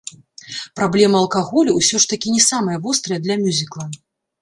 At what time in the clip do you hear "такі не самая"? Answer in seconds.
2.15-2.77